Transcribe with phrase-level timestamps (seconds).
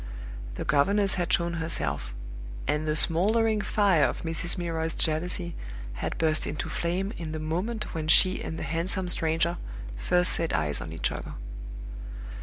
[0.55, 2.15] The governess had shown herself;
[2.67, 4.57] and the smoldering fire of Mrs.
[4.57, 5.53] Milroy's jealousy
[5.93, 9.57] had burst into flame in the moment when she and the handsome stranger
[9.97, 11.33] first set eyes on each other.